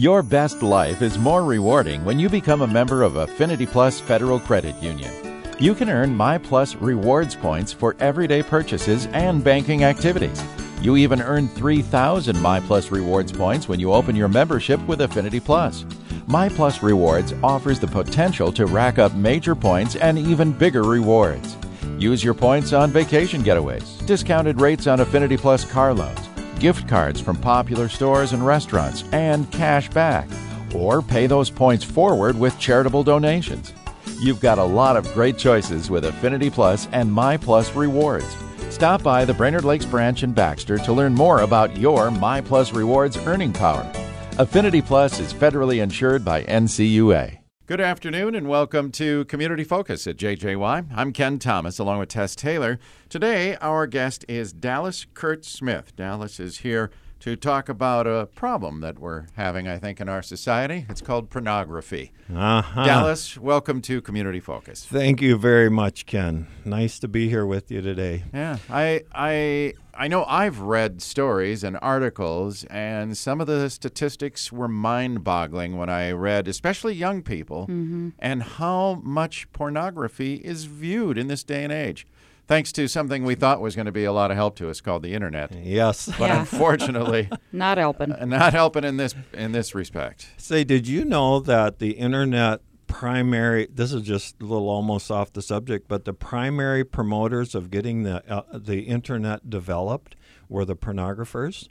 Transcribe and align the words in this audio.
Your 0.00 0.22
best 0.22 0.62
life 0.62 1.02
is 1.02 1.18
more 1.18 1.44
rewarding 1.44 2.06
when 2.06 2.18
you 2.18 2.30
become 2.30 2.62
a 2.62 2.66
member 2.66 3.02
of 3.02 3.16
Affinity 3.16 3.66
Plus 3.66 4.00
Federal 4.00 4.40
Credit 4.40 4.74
Union. 4.82 5.12
You 5.58 5.74
can 5.74 5.90
earn 5.90 6.16
My 6.16 6.38
Plus 6.38 6.74
rewards 6.74 7.36
points 7.36 7.70
for 7.70 7.94
everyday 8.00 8.42
purchases 8.42 9.08
and 9.08 9.44
banking 9.44 9.84
activities. 9.84 10.42
You 10.80 10.96
even 10.96 11.20
earn 11.20 11.48
3,000 11.48 12.40
My 12.40 12.60
Plus 12.60 12.90
rewards 12.90 13.30
points 13.30 13.68
when 13.68 13.78
you 13.78 13.92
open 13.92 14.16
your 14.16 14.28
membership 14.28 14.80
with 14.86 15.02
Affinity 15.02 15.38
Plus. 15.38 15.84
My 16.26 16.48
Plus 16.48 16.82
Rewards 16.82 17.34
offers 17.42 17.78
the 17.78 17.86
potential 17.86 18.50
to 18.52 18.64
rack 18.64 18.98
up 18.98 19.12
major 19.14 19.54
points 19.54 19.96
and 19.96 20.18
even 20.18 20.50
bigger 20.50 20.82
rewards. 20.82 21.58
Use 21.98 22.24
your 22.24 22.32
points 22.32 22.72
on 22.72 22.90
vacation 22.90 23.42
getaways, 23.42 24.06
discounted 24.06 24.62
rates 24.62 24.86
on 24.86 25.00
Affinity 25.00 25.36
Plus 25.36 25.70
car 25.70 25.92
loans, 25.92 26.29
gift 26.60 26.86
cards 26.86 27.20
from 27.20 27.36
popular 27.36 27.88
stores 27.88 28.32
and 28.32 28.46
restaurants, 28.46 29.02
and 29.12 29.50
cash 29.50 29.88
back. 29.90 30.28
Or 30.74 31.02
pay 31.02 31.26
those 31.26 31.50
points 31.50 31.82
forward 31.82 32.38
with 32.38 32.58
charitable 32.58 33.02
donations. 33.02 33.72
You've 34.20 34.40
got 34.40 34.58
a 34.58 34.64
lot 34.64 34.96
of 34.96 35.12
great 35.14 35.38
choices 35.38 35.90
with 35.90 36.04
Affinity 36.04 36.50
Plus 36.50 36.86
and 36.92 37.10
My 37.10 37.36
Plus 37.36 37.74
Rewards. 37.74 38.36
Stop 38.68 39.02
by 39.02 39.24
the 39.24 39.34
Brainerd 39.34 39.64
Lakes 39.64 39.86
branch 39.86 40.22
in 40.22 40.32
Baxter 40.32 40.78
to 40.78 40.92
learn 40.92 41.14
more 41.14 41.40
about 41.40 41.76
your 41.76 42.10
My 42.10 42.40
Plus 42.40 42.72
Rewards 42.72 43.16
earning 43.26 43.52
power. 43.52 43.90
Affinity 44.38 44.80
Plus 44.80 45.18
is 45.18 45.34
federally 45.34 45.82
insured 45.82 46.24
by 46.24 46.44
NCUA. 46.44 47.39
Good 47.70 47.80
afternoon 47.80 48.34
and 48.34 48.48
welcome 48.48 48.90
to 48.90 49.24
Community 49.26 49.62
Focus 49.62 50.04
at 50.08 50.16
JJY. 50.16 50.88
I'm 50.92 51.12
Ken 51.12 51.38
Thomas 51.38 51.78
along 51.78 52.00
with 52.00 52.08
Tess 52.08 52.34
Taylor. 52.34 52.80
Today, 53.08 53.56
our 53.60 53.86
guest 53.86 54.24
is 54.26 54.52
Dallas 54.52 55.06
Kurt 55.14 55.44
Smith. 55.44 55.94
Dallas 55.94 56.40
is 56.40 56.58
here 56.58 56.90
to 57.20 57.36
talk 57.36 57.68
about 57.68 58.08
a 58.08 58.26
problem 58.34 58.80
that 58.80 58.98
we're 58.98 59.26
having, 59.34 59.68
I 59.68 59.78
think, 59.78 60.00
in 60.00 60.08
our 60.08 60.20
society. 60.20 60.84
It's 60.88 61.00
called 61.00 61.30
pornography. 61.30 62.10
Uh-huh. 62.34 62.84
Dallas, 62.84 63.38
welcome 63.38 63.80
to 63.82 64.00
Community 64.02 64.40
Focus. 64.40 64.84
Thank 64.84 65.22
you 65.22 65.36
very 65.38 65.70
much, 65.70 66.06
Ken. 66.06 66.48
Nice 66.64 66.98
to 66.98 67.06
be 67.06 67.28
here 67.28 67.46
with 67.46 67.70
you 67.70 67.82
today. 67.82 68.24
Yeah, 68.34 68.58
I 68.68 69.04
I 69.14 69.74
I 70.00 70.08
know 70.08 70.24
I've 70.24 70.60
read 70.60 71.02
stories 71.02 71.62
and 71.62 71.76
articles, 71.82 72.64
and 72.70 73.14
some 73.18 73.38
of 73.38 73.46
the 73.46 73.68
statistics 73.68 74.50
were 74.50 74.66
mind-boggling 74.66 75.76
when 75.76 75.90
I 75.90 76.12
read, 76.12 76.48
especially 76.48 76.94
young 76.94 77.20
people, 77.22 77.64
mm-hmm. 77.64 78.08
and 78.18 78.42
how 78.42 79.02
much 79.04 79.52
pornography 79.52 80.36
is 80.36 80.64
viewed 80.64 81.18
in 81.18 81.26
this 81.28 81.44
day 81.44 81.64
and 81.64 81.70
age. 81.70 82.06
Thanks 82.46 82.72
to 82.72 82.88
something 82.88 83.24
we 83.24 83.34
thought 83.34 83.60
was 83.60 83.76
going 83.76 83.84
to 83.84 83.92
be 83.92 84.04
a 84.04 84.12
lot 84.12 84.30
of 84.30 84.38
help 84.38 84.56
to 84.56 84.70
us 84.70 84.80
called 84.80 85.02
the 85.02 85.12
internet, 85.12 85.54
Yes. 85.54 86.06
but 86.18 86.30
Yeah. 86.30 86.40
unfortunately, 86.40 87.28
Not 87.52 87.76
helping. 87.76 88.10
Uh, 88.10 88.24
not 88.24 88.54
helping 88.54 88.84
in 88.84 88.96
this 88.96 89.14
in 89.34 89.52
this 89.52 89.74
respect. 89.74 90.28
Say, 90.38 90.64
did 90.64 90.88
you 90.88 91.04
know 91.04 91.40
that 91.40 91.78
the 91.78 91.90
internet 91.90 92.62
primary 92.90 93.66
this 93.72 93.92
is 93.92 94.02
just 94.02 94.40
a 94.40 94.44
little 94.44 94.68
almost 94.68 95.10
off 95.10 95.32
the 95.32 95.42
subject, 95.42 95.88
but 95.88 96.04
the 96.04 96.12
primary 96.12 96.84
promoters 96.84 97.54
of 97.54 97.70
getting 97.70 98.02
the 98.02 98.22
uh, 98.30 98.42
the 98.52 98.80
internet 98.82 99.48
developed 99.48 100.16
were 100.48 100.64
the 100.64 100.76
pornographers 100.76 101.68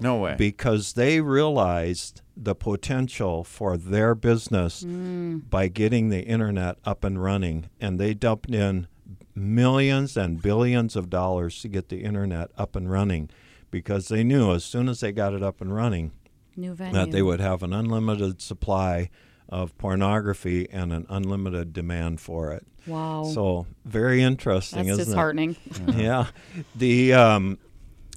No 0.00 0.16
way. 0.18 0.34
because 0.38 0.94
they 0.94 1.20
realized 1.20 2.22
the 2.36 2.54
potential 2.54 3.44
for 3.44 3.76
their 3.76 4.14
business 4.14 4.82
by 4.84 5.68
getting 5.68 6.08
the 6.08 6.22
internet 6.22 6.78
up 6.84 7.04
and 7.04 7.22
running 7.22 7.68
and 7.80 8.00
they 8.00 8.14
dumped 8.14 8.50
in 8.50 8.86
millions 9.34 10.16
and 10.16 10.40
billions 10.42 10.96
of 10.96 11.08
dollars 11.10 11.60
to 11.62 11.68
get 11.68 11.88
the 11.88 12.02
internet 12.02 12.50
up 12.56 12.76
and 12.76 12.90
running 12.90 13.28
because 13.70 14.08
they 14.08 14.22
knew 14.24 14.52
as 14.52 14.64
soon 14.64 14.88
as 14.88 15.00
they 15.00 15.12
got 15.12 15.34
it 15.34 15.42
up 15.42 15.60
and 15.60 15.74
running 15.74 16.12
New 16.56 16.74
venue. 16.74 16.92
that 16.94 17.10
they 17.10 17.22
would 17.22 17.40
have 17.40 17.62
an 17.62 17.72
unlimited 17.72 18.40
supply 18.42 19.08
of 19.48 19.76
pornography 19.78 20.68
and 20.70 20.92
an 20.92 21.06
unlimited 21.08 21.72
demand 21.72 22.20
for 22.20 22.52
it. 22.52 22.66
Wow. 22.86 23.24
So 23.24 23.66
very 23.84 24.22
interesting, 24.22 24.86
That's 24.86 25.00
isn't 25.00 25.12
disheartening. 25.12 25.56
it? 25.88 25.94
Yeah, 25.94 26.26
the 26.74 27.12
um, 27.14 27.58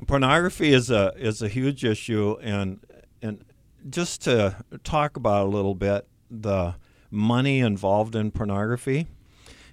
pornography 0.08 0.74
is 0.74 0.90
a 0.90 1.14
is 1.18 1.42
a 1.42 1.48
huge 1.48 1.84
issue, 1.86 2.38
and 2.42 2.80
and 3.22 3.44
just 3.90 4.24
to 4.24 4.56
talk 4.84 5.18
about 5.18 5.46
a 5.46 5.50
little 5.50 5.76
bit 5.76 6.08
the 6.32 6.76
money 7.12 7.60
involved 7.60 8.16
in 8.16 8.32
pornography. 8.32 9.08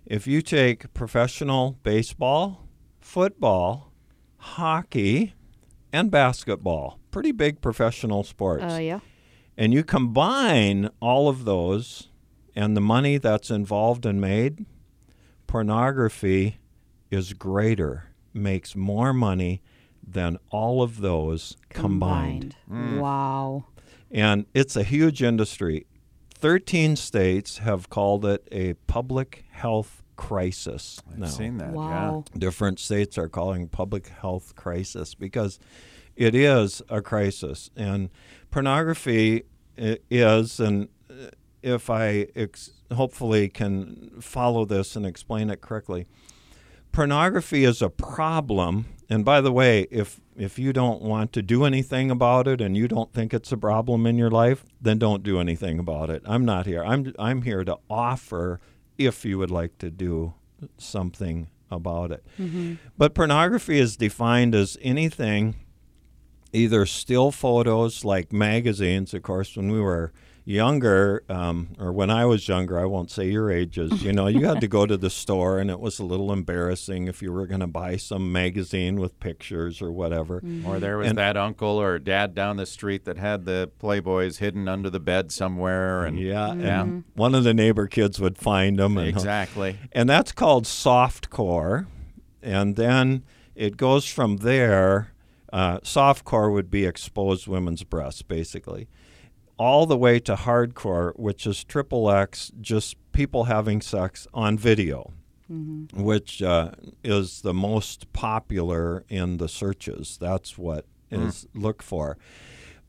If 0.05 0.27
you 0.27 0.43
take 0.43 0.93
professional 0.95 1.79
baseball, 1.83 2.67
football, 3.01 3.93
hockey, 4.37 5.35
and 5.93 6.11
basketball, 6.11 6.99
pretty 7.11 7.33
big 7.33 7.61
professional 7.61 8.25
sports 8.25 8.65
Uh, 8.75 8.79
yeah. 8.79 9.01
And 9.63 9.73
you 9.73 9.85
combine 9.85 10.91
all 11.01 11.29
of 11.29 11.45
those 11.45 12.09
and 12.57 12.77
the 12.77 12.81
money 12.81 13.17
that's 13.19 13.51
involved 13.51 14.05
and 14.05 14.21
made, 14.21 14.67
pornography 15.47 16.59
is 17.11 17.33
greater, 17.35 18.05
makes 18.35 18.75
more 18.75 19.13
money 19.13 19.63
than 20.07 20.39
all 20.51 20.83
of 20.83 21.01
those 21.01 21.57
combined. 21.69 22.57
Wow. 22.69 23.67
And 24.11 24.47
it's 24.55 24.77
a 24.77 24.83
huge 24.83 25.23
industry. 25.23 25.87
13 26.35 26.97
states 26.97 27.59
have 27.59 27.89
called 27.89 28.25
it 28.25 28.47
a 28.51 28.75
public 28.89 29.45
health 29.51 30.03
crisis 30.17 31.01
I've 31.11 31.19
now 31.19 31.27
seen 31.27 31.59
that. 31.59 31.73
Wow. 31.73 32.25
different 32.37 32.79
states 32.79 33.17
are 33.17 33.29
calling 33.29 33.69
public 33.69 34.09
health 34.09 34.55
crisis 34.57 35.15
because 35.15 35.59
it 36.17 36.35
is 36.35 36.83
a 36.89 37.01
crisis 37.01 37.71
and 37.77 38.11
pornography 38.51 39.37
i- 39.39 39.43
is 39.77 40.61
and 40.61 40.89
uh, 41.11 41.29
if 41.63 41.89
i 41.89 42.27
ex- 42.35 42.73
hopefully 42.93 43.49
can 43.49 44.11
follow 44.21 44.65
this 44.65 44.97
and 44.97 45.07
explain 45.07 45.49
it 45.51 45.61
correctly. 45.61 46.07
Pornography 46.93 47.65
is 47.65 47.81
a 47.81 47.89
problem 47.89 48.87
and 49.09 49.25
by 49.25 49.41
the 49.41 49.53
way 49.53 49.87
if 49.91 50.21
if 50.37 50.59
you 50.59 50.73
don't 50.73 51.03
want 51.03 51.33
to 51.33 51.43
do 51.43 51.65
anything 51.65 52.11
about 52.11 52.47
it 52.49 52.61
and 52.61 52.77
you 52.77 52.89
don't 52.89 53.13
think 53.13 53.33
it's 53.35 53.53
a 53.53 53.57
problem 53.57 54.07
in 54.07 54.17
your 54.19 54.31
life 54.31 54.65
then 54.81 54.99
don't 54.99 55.23
do 55.23 55.39
anything 55.41 55.79
about 55.79 56.11
it. 56.11 56.23
I'm 56.27 56.45
not 56.45 56.67
here. 56.67 56.85
I'm 56.85 57.13
i'm 57.19 57.43
here 57.43 57.65
to 57.65 57.79
offer 57.89 58.61
if 58.99 59.25
you 59.25 59.39
would 59.39 59.51
like 59.51 59.79
to 59.79 59.91
do 59.91 60.35
something 60.77 61.49
about 61.71 62.13
it. 62.13 62.23
But 62.99 63.15
pornography 63.15 63.79
is 63.79 63.97
defined 63.97 64.55
as 64.55 64.77
anything 64.83 65.57
either 66.53 66.85
still 66.87 67.31
photos 67.31 68.05
like 68.05 68.33
magazines 68.33 69.15
of 69.15 69.23
course 69.23 69.57
when 69.57 69.71
we 69.71 69.81
were 69.81 70.13
younger 70.45 71.23
um, 71.29 71.69
or 71.79 71.93
when 71.93 72.11
i 72.11 72.25
was 72.27 72.49
younger 72.49 72.77
i 72.79 72.85
won't 72.85 73.13
say 73.13 73.29
your 73.31 73.49
ages 73.49 74.03
you 74.03 74.13
know 74.13 74.27
you 74.27 74.45
had 74.45 74.61
to 74.61 74.67
go 74.67 74.85
to 74.85 74.97
the 74.97 75.09
store 75.09 75.61
and 75.61 75.71
it 75.71 75.79
was 75.79 76.01
a 76.01 76.05
little 76.05 76.33
embarrassing 76.33 77.07
if 77.07 77.23
you 77.23 77.33
were 77.33 77.47
going 77.47 77.61
to 77.61 77.67
buy 77.69 77.97
some 77.97 78.33
magazine 78.33 78.97
with 79.01 79.19
pictures 79.21 79.81
or 79.81 79.93
whatever 79.93 80.43
Or 80.67 80.81
there 80.81 80.99
was 80.99 81.09
And- 81.11 81.19
that 81.19 81.37
uncle 81.37 81.81
or 81.81 82.01
dad 82.01 82.35
down 82.35 82.57
the 82.57 82.67
street 82.67 83.05
that 83.05 83.19
had 83.19 83.45
the 83.45 83.71
Playboys 83.81 84.39
hidden 84.39 84.67
under 84.67 84.91
the 84.91 84.99
bed 84.99 85.31
somewhere, 85.31 86.05
and 86.05 86.19
yeah 86.19 86.53
Yeah. 86.55 86.83
and 86.83 87.05
one 87.15 87.37
of 87.37 87.45
the 87.45 87.55
neighbor 87.55 87.87
kids 87.87 88.21
would 88.21 88.37
find 88.37 88.81
them 88.81 88.99
and 88.99 89.07
exactly. 89.09 89.79
and 89.93 90.09
that's 90.09 90.33
called 90.33 90.65
softcore. 90.65 91.87
And 92.43 92.75
then 92.75 93.23
it 93.55 93.77
goes 93.77 94.07
from 94.07 94.39
there. 94.39 95.12
Uh, 95.53 95.79
softcore 95.81 96.53
would 96.53 96.71
be 96.71 96.87
exposed 96.87 97.47
women's 97.47 97.85
breasts, 97.85 98.23
basically, 98.23 98.89
all 99.59 99.85
the 99.87 99.99
way 99.99 100.19
to 100.19 100.35
hardcore, 100.35 101.13
which 101.19 101.47
is 101.47 101.63
triple 101.65 102.11
X, 102.11 102.51
just 102.61 102.97
people 103.13 103.45
having 103.45 103.81
sex 103.83 104.27
on 104.33 104.57
video, 104.57 105.13
which 105.93 106.43
uh, 106.43 106.71
is 107.05 107.43
the 107.43 107.53
most 107.53 108.11
popular 108.15 109.05
in 109.11 109.37
the 109.37 109.49
searches. 109.49 110.17
That's 110.19 110.57
what 110.57 110.87
is 111.11 111.47
looked 111.55 111.83
for. 111.83 112.17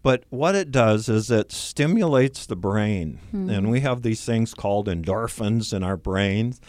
But 0.01 0.23
what 0.29 0.55
it 0.55 0.71
does 0.71 1.09
is 1.09 1.29
it 1.29 1.51
stimulates 1.51 2.45
the 2.45 2.55
brain. 2.55 3.19
And 3.49 3.69
we 3.69 3.81
have 3.81 4.01
these 4.01 4.23
things 4.23 4.53
called 4.53 4.87
endorphins 4.87 5.73
in 5.73 5.83
our 5.83 5.97
brains. 5.97 6.61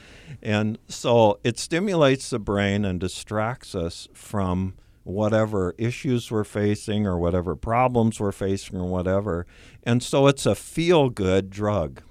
And 0.43 0.79
so 0.89 1.39
it 1.45 1.59
stimulates 1.59 2.31
the 2.31 2.39
brain 2.41 2.85
and 2.85 2.99
distracts 3.01 3.75
us 3.77 4.09
from 4.13 4.75
whatever 5.05 5.75
issues 5.79 6.31
we're 6.31 6.45
facing 6.45 7.07
or 7.07 7.19
whatever 7.19 7.55
problems 7.55 8.19
we're 8.19 8.33
facing 8.33 8.79
or 8.79 8.89
whatever. 8.89 9.47
And 9.85 10.03
so 10.03 10.27
it's 10.27 10.47
a 10.47 10.55
feel 10.55 11.11
good 11.11 11.51
drug. 11.51 12.03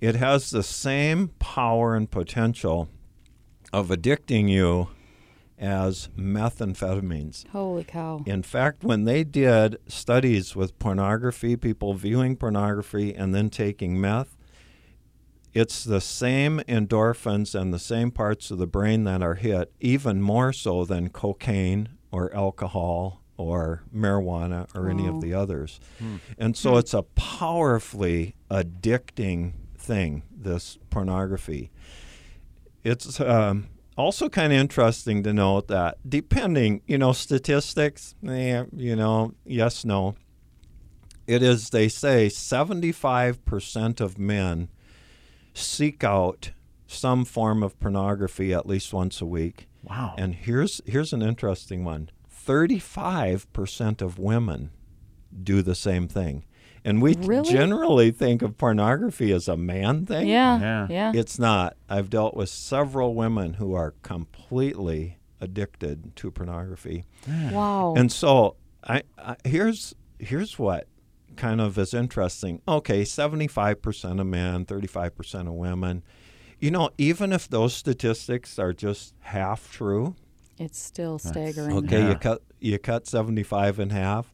It 0.00 0.16
has 0.16 0.50
the 0.50 0.64
same 0.64 1.28
power 1.38 1.94
and 1.94 2.10
potential 2.10 2.88
of 3.72 3.88
addicting 3.88 4.48
you 4.48 4.88
as 5.58 6.08
methamphetamines. 6.18 7.46
Holy 7.48 7.84
cow. 7.84 8.22
In 8.26 8.42
fact, 8.42 8.82
when 8.82 9.04
they 9.04 9.22
did 9.22 9.76
studies 9.86 10.56
with 10.56 10.76
pornography, 10.80 11.56
people 11.56 11.94
viewing 11.94 12.36
pornography 12.36 13.14
and 13.14 13.32
then 13.32 13.48
taking 13.48 14.00
meth, 14.00 14.36
it's 15.54 15.84
the 15.84 16.00
same 16.00 16.60
endorphins 16.68 17.54
and 17.58 17.72
the 17.74 17.78
same 17.78 18.10
parts 18.10 18.50
of 18.50 18.58
the 18.58 18.66
brain 18.66 19.04
that 19.04 19.22
are 19.22 19.34
hit, 19.34 19.72
even 19.80 20.22
more 20.22 20.52
so 20.52 20.84
than 20.84 21.08
cocaine 21.10 21.90
or 22.10 22.34
alcohol 22.34 23.22
or 23.36 23.82
marijuana 23.94 24.66
or 24.74 24.88
any 24.88 25.06
Oh. 25.06 25.10
of 25.16 25.20
the 25.20 25.34
others. 25.34 25.80
And 26.38 26.56
so 26.56 26.76
it's 26.76 26.94
a 26.94 27.02
powerfully 27.02 28.34
addicting 28.50 29.52
thing, 29.76 30.22
this 30.34 30.78
pornography. 30.90 31.70
It's 32.84 33.20
um, 33.20 33.68
also 33.96 34.28
kind 34.28 34.52
of 34.52 34.58
interesting 34.58 35.22
to 35.24 35.32
note 35.32 35.68
that 35.68 35.98
depending, 36.08 36.82
you 36.86 36.98
know, 36.98 37.12
statistics, 37.12 38.14
eh, 38.26 38.64
you 38.74 38.96
know, 38.96 39.34
yes, 39.44 39.84
no. 39.84 40.14
It 41.26 41.42
is, 41.42 41.70
they 41.70 41.88
say, 41.88 42.26
75% 42.28 44.00
of 44.00 44.18
men 44.18 44.68
seek 45.54 46.02
out 46.04 46.50
some 46.86 47.24
form 47.24 47.62
of 47.62 47.78
pornography 47.80 48.52
at 48.52 48.66
least 48.66 48.92
once 48.92 49.20
a 49.20 49.26
week. 49.26 49.68
Wow. 49.82 50.14
And 50.18 50.34
here's 50.34 50.80
here's 50.86 51.12
an 51.12 51.22
interesting 51.22 51.84
one. 51.84 52.10
35% 52.46 54.02
of 54.02 54.18
women 54.18 54.70
do 55.42 55.62
the 55.62 55.74
same 55.74 56.08
thing. 56.08 56.44
And 56.84 57.00
we 57.00 57.14
Really? 57.14 57.48
generally 57.50 58.10
think 58.10 58.42
of 58.42 58.58
pornography 58.58 59.30
as 59.32 59.46
a 59.46 59.56
man 59.56 60.04
thing. 60.04 60.26
Yeah. 60.28 60.58
Yeah. 60.60 60.86
Yeah. 60.90 61.12
It's 61.14 61.38
not. 61.38 61.76
I've 61.88 62.10
dealt 62.10 62.36
with 62.36 62.48
several 62.48 63.14
women 63.14 63.54
who 63.54 63.72
are 63.74 63.94
completely 64.02 65.18
addicted 65.40 66.14
to 66.16 66.30
pornography. 66.30 67.04
wow. 67.52 67.94
And 67.96 68.10
so 68.10 68.56
I, 68.84 69.02
I 69.16 69.36
here's 69.44 69.94
here's 70.18 70.58
what 70.58 70.86
kind 71.36 71.60
of 71.60 71.78
is 71.78 71.94
interesting. 71.94 72.60
Okay, 72.66 73.02
75% 73.02 74.20
of 74.20 74.26
men, 74.26 74.64
35% 74.64 75.48
of 75.48 75.54
women. 75.54 76.02
You 76.58 76.70
know, 76.70 76.90
even 76.98 77.32
if 77.32 77.48
those 77.48 77.74
statistics 77.74 78.58
are 78.58 78.72
just 78.72 79.14
half 79.20 79.72
true, 79.72 80.14
it's 80.58 80.78
still 80.78 81.18
staggering. 81.18 81.76
okay, 81.78 82.00
Yeah. 82.00 82.08
you 82.10 82.14
cut 82.14 82.42
you 82.60 82.78
cut 82.78 83.06
75 83.06 83.80
in 83.80 83.90
half 83.90 84.30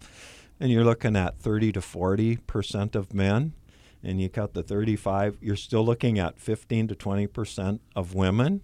and 0.61 0.71
you're 0.71 0.85
looking 0.85 1.17
at 1.17 1.39
30 1.39 1.73
to 1.73 1.81
40% 1.81 2.95
of 2.95 3.15
men 3.15 3.55
and 4.03 4.21
you 4.21 4.29
cut 4.29 4.55
the 4.55 4.63
35, 4.63 5.39
you're 5.41 5.57
still 5.57 5.85
looking 5.85 6.19
at 6.19 6.39
15 6.39 6.89
to 6.89 6.95
20% 6.95 7.81
of 7.97 8.15
women. 8.15 8.61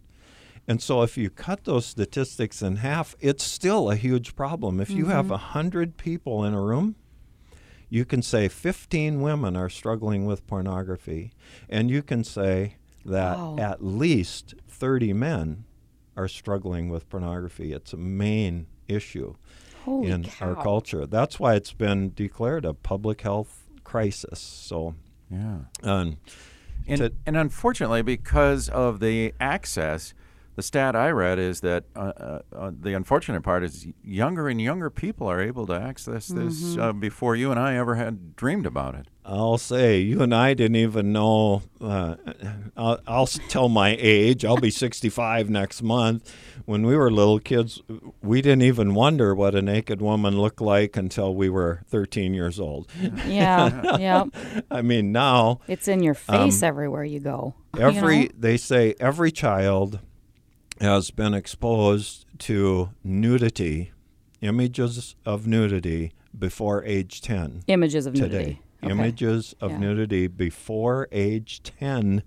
And 0.67 0.81
so 0.81 1.03
if 1.03 1.19
you 1.19 1.29
cut 1.29 1.65
those 1.65 1.85
statistics 1.87 2.63
in 2.63 2.77
half, 2.77 3.15
it's 3.21 3.45
still 3.45 3.91
a 3.91 3.97
huge 3.97 4.35
problem. 4.37 4.81
If 4.81 4.91
you 4.91 5.07
have 5.07 5.27
mm-hmm. 5.27 5.33
100 5.33 5.97
people 5.97 6.45
in 6.45 6.55
a 6.55 6.61
room, 6.61 6.97
you 7.95 8.05
can 8.05 8.21
say 8.23 8.49
15 8.49 9.21
women 9.23 9.57
are 9.57 9.69
struggling 9.69 10.27
with 10.27 10.45
pornography, 10.49 11.31
and 11.69 11.89
you 11.93 12.03
can 12.03 12.25
say 12.25 12.75
that 13.05 13.39
Wow. 13.39 13.57
at 13.59 13.85
least 13.85 14.55
30 14.69 15.13
men 15.13 15.65
are 16.17 16.27
struggling 16.27 16.89
with 16.89 17.09
pornography. 17.09 17.73
It's 17.73 17.93
a 17.93 17.97
main 17.97 18.67
issue 18.89 19.37
Holy 19.85 20.11
in 20.11 20.25
cow. 20.25 20.49
our 20.49 20.63
culture. 20.63 21.07
That's 21.07 21.39
why 21.39 21.55
it's 21.55 21.73
been 21.73 22.13
declared 22.15 22.65
a 22.65 22.75
public 22.75 23.21
health 23.21 23.63
crisis. 23.85 24.41
So, 24.41 24.97
Yeah. 25.31 25.59
um, 25.85 26.17
And, 26.89 26.99
to- 27.01 27.13
and 27.25 27.37
unfortunately, 27.37 28.03
because 28.03 28.69
of 28.69 28.99
the 28.99 29.35
access, 29.39 30.15
the 30.57 30.63
stat 30.63 30.95
I 30.95 31.11
read 31.11 31.39
is 31.39 31.61
that 31.61 31.85
uh, 31.97 32.13
uh, 32.17 32.39
uh, 32.55 32.71
the 32.79 32.95
unfortunate 32.95 33.43
part 33.43 33.65
is 33.65 33.87
younger 34.03 34.49
and 34.49 34.61
younger 34.61 34.89
people 34.91 35.27
are 35.27 35.41
able 35.41 35.67
to 35.67 35.75
access 35.75 36.29
this 36.29 36.77
uh, 36.79 36.93
before 36.93 37.35
you 37.35 37.51
and 37.51 37.59
I 37.59 37.77
ever 37.77 37.97
had 37.97 38.37
dreamed 38.37 38.67
about 38.67 38.95
it. 38.95 39.07
I'll 39.27 39.59
say 39.59 40.01
you 40.01 40.21
and 40.23 40.35
I 40.35 40.53
didn't 40.55 40.77
even 40.77 41.13
know. 41.13 41.63
Uh, 41.81 42.17
I'll, 42.77 43.01
I'll 43.07 43.27
tell 43.27 43.69
my 43.69 43.97
age. 43.99 44.45
I'll 44.45 44.59
be 44.59 44.71
65 44.71 45.49
next 45.49 45.83
month. 45.83 46.33
When 46.67 46.87
we 46.87 46.95
were 46.97 47.11
little 47.11 47.39
kids, 47.41 47.81
we 48.23 48.43
didn't 48.43 48.63
even 48.63 48.95
wonder 48.95 49.35
what 49.35 49.55
a 49.55 49.63
naked 49.63 50.01
woman 50.03 50.39
looked 50.39 50.61
like 50.61 50.97
until 50.97 51.35
we 51.35 51.49
were 51.49 51.81
13 51.89 52.35
years 52.35 52.61
old. 52.61 52.91
Yeah. 53.27 53.97
yeah. 53.99 54.25
I 54.71 54.83
mean, 54.83 55.11
now 55.11 55.61
It's 55.69 55.89
in 55.89 56.03
your 56.03 56.15
face 56.15 56.63
everywhere 56.63 57.05
you 57.05 57.21
go. 57.21 57.55
you 57.75 57.81
every 57.81 58.21
know? 58.25 58.29
they 58.39 58.57
say 58.57 58.95
every 59.01 59.33
child 59.33 60.01
has 60.81 61.11
been 61.11 61.35
exposed 61.35 62.27
to 62.41 62.91
nudity, 63.03 63.93
images 64.41 65.15
of 65.25 65.47
nudity 65.47 66.13
before 66.39 66.85
age 66.85 67.21
10 67.21 67.63
images 67.69 68.07
of 68.07 68.15
nudity. 68.15 68.61
Okay. 68.83 68.91
Images 68.93 69.55
of 69.61 69.71
Yeah. 69.73 69.79
nudity 69.79 70.27
before 70.27 71.09
age 71.13 71.63
10. 71.63 72.23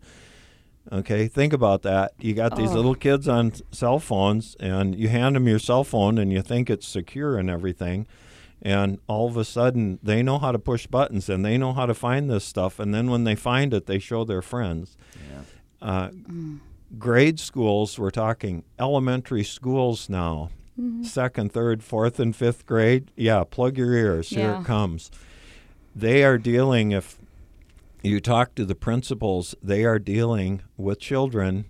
Okay, 0.91 1.27
think 1.27 1.51
about 1.53 1.81
that. 1.83 2.13
You 2.19 2.33
got 2.33 2.55
these 2.55 2.71
Oh. 2.71 2.75
little 2.75 2.95
kids 2.95 3.27
on 3.27 3.51
cell 3.71 3.99
phones, 3.99 4.55
and 4.59 4.95
you 4.95 5.09
hand 5.09 5.35
them 5.35 5.45
your 5.47 5.59
cell 5.59 5.83
phone, 5.83 6.17
and 6.17 6.31
you 6.31 6.41
think 6.41 6.69
it's 6.69 6.88
secure 6.88 7.38
and 7.38 7.49
everything. 7.49 8.07
And 8.61 8.97
all 9.07 9.27
of 9.27 9.35
a 9.38 9.44
sudden, 9.44 9.99
they 10.01 10.23
know 10.23 10.39
how 10.39 10.51
to 10.53 10.57
push 10.57 10.88
buttons 10.88 11.29
and 11.29 11.45
they 11.45 11.57
know 11.59 11.73
how 11.73 11.85
to 11.85 11.94
find 11.94 12.27
this 12.29 12.44
stuff. 12.44 12.79
And 12.79 12.91
then 12.91 13.07
when 13.11 13.23
they 13.23 13.35
find 13.35 13.71
it, 13.73 13.85
they 13.85 13.99
show 13.99 14.23
their 14.23 14.41
friends. 14.41 14.97
Uh, 15.79 16.09
grade 16.98 17.39
schools, 17.39 17.98
we're 18.00 18.12
talking 18.12 18.63
elementary 18.80 19.44
schools 19.44 20.10
now, 20.10 20.50
Mm-hmm. 20.80 21.04
second, 21.06 21.51
third, 21.51 21.84
fourth, 21.84 22.19
and 22.19 22.36
fifth 22.36 22.68
grade. 22.68 23.10
Yeah, 23.16 23.44
plug 23.50 23.80
your 23.80 23.94
ears. 23.94 24.30
Here 24.30 24.42
Yeah. 24.51 24.62
it 24.62 24.66
comes. 24.66 25.10
They 25.95 26.24
are 26.24 26.38
dealing, 26.38 26.92
if 26.92 27.18
you 28.04 28.19
talk 28.19 28.54
to 28.56 28.63
the 28.66 28.75
principals, 28.75 29.56
they 29.63 29.86
are 29.86 29.98
dealing 29.98 30.62
with 30.78 31.00
children 31.00 31.66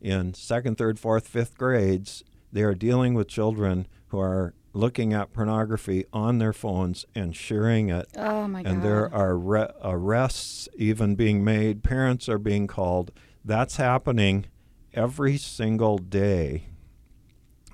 in 0.00 0.32
second, 0.32 0.78
third, 0.78 0.98
fourth, 0.98 1.28
fifth 1.28 1.58
grades. 1.58 2.24
They 2.50 2.62
are 2.62 2.74
dealing 2.74 3.12
with 3.12 3.28
children 3.28 3.86
who 4.08 4.18
are 4.20 4.54
looking 4.72 5.12
at 5.12 5.34
pornography 5.34 6.06
on 6.10 6.38
their 6.38 6.54
phones 6.54 7.04
and 7.14 7.36
sharing 7.36 7.90
it 7.90 8.06
Oh 8.16 8.48
my 8.48 8.62
god. 8.62 8.72
and 8.72 8.82
there 8.82 9.12
are 9.14 9.36
re- 9.36 9.68
arrests 9.82 10.66
even 10.78 11.14
being 11.14 11.44
made. 11.44 11.82
Parents 11.82 12.26
are 12.26 12.38
being 12.38 12.66
called. 12.66 13.10
That's 13.44 13.76
happening 13.76 14.46
every 14.96 15.36
single 15.36 15.98
day 15.98 16.64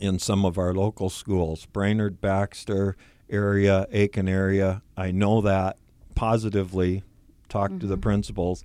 in 0.00 0.18
some 0.18 0.44
of 0.44 0.58
our 0.58 0.74
local 0.74 1.08
schools, 1.08 1.66
Brainerd, 1.66 2.20
Baxter 2.20 2.96
area, 3.30 3.86
Aitkin 3.92 4.28
area. 4.28 4.82
I 4.96 5.12
know 5.12 5.40
that 5.40 5.78
positively. 6.14 7.04
Talk 7.48 7.78
to 7.80 7.86
the 7.86 7.98
principals, 7.98 8.64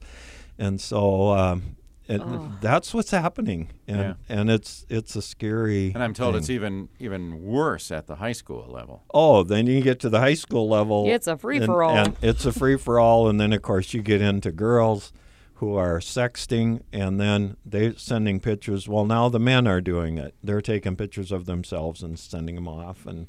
and 0.57 0.79
so 0.79 1.31
um, 1.31 1.75
it, 2.07 2.21
Oh. 2.23 2.53
that's 2.61 2.93
what's 2.93 3.11
happening, 3.11 3.67
and 3.85 3.97
Yeah. 3.99 4.13
and 4.29 4.49
it's 4.49 4.85
it's 4.87 5.13
a 5.17 5.21
scary. 5.21 5.91
And 5.93 6.01
I'm 6.01 6.13
told 6.13 6.35
thing. 6.35 6.39
it's 6.39 6.49
even 6.49 6.87
even 6.97 7.43
worse 7.43 7.91
at 7.91 8.07
the 8.07 8.15
high 8.15 8.31
school 8.31 8.65
level. 8.69 9.03
Oh, 9.13 9.43
then 9.43 9.67
you 9.67 9.81
get 9.81 9.99
to 9.99 10.09
the 10.09 10.21
high 10.21 10.35
school 10.35 10.69
level. 10.69 11.03
It's 11.09 11.27
a 11.27 11.35
free-for-all. 11.35 11.97
And, 11.97 12.15
it's 12.21 12.45
a 12.45 12.53
free 12.53 12.77
for 12.77 12.97
all. 12.97 13.27
And 13.27 13.41
then, 13.41 13.51
of 13.51 13.61
course, 13.61 13.93
you 13.93 14.01
get 14.01 14.21
into 14.21 14.53
girls 14.53 15.11
who 15.57 15.75
are 15.75 15.99
sexting 15.99 16.81
and 16.93 17.19
then 17.19 17.57
they're 17.65 17.95
sending 17.97 18.39
pictures. 18.39 18.87
Well, 18.87 19.05
now 19.05 19.27
the 19.27 19.39
men 19.39 19.67
are 19.67 19.81
doing 19.81 20.19
it. 20.19 20.35
They're 20.43 20.61
taking 20.61 20.95
pictures 20.95 21.31
of 21.31 21.45
themselves 21.45 22.03
and 22.03 22.17
sending 22.17 22.53
them 22.55 22.67
off. 22.67 23.07
And 23.07 23.27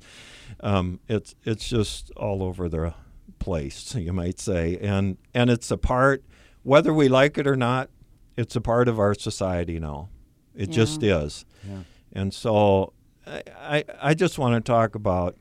um, 0.60 1.00
it's, 1.08 1.34
it's 1.44 1.66
just 1.66 2.10
all 2.18 2.42
over 2.42 2.68
the 2.68 2.92
place, 3.38 3.94
you 3.94 4.12
might 4.12 4.38
say. 4.38 4.76
And, 4.76 5.16
and 5.32 5.48
it's 5.48 5.70
a 5.70 5.78
part, 5.78 6.22
whether 6.64 6.92
we 6.92 7.08
like 7.08 7.38
it 7.38 7.46
or 7.46 7.56
not, 7.56 7.88
it's 8.36 8.54
a 8.54 8.60
part 8.60 8.88
of 8.88 8.98
our 8.98 9.14
society 9.14 9.78
now. 9.78 10.10
It 10.54 10.70
just 10.70 11.02
is. 11.02 11.46
Yeah. 11.66 11.78
And 12.12 12.34
so 12.34 12.92
I, 13.26 13.42
I, 13.58 13.84
I 14.02 14.14
just 14.14 14.38
want 14.38 14.54
to 14.54 14.60
talk 14.60 14.94
about 14.94 15.36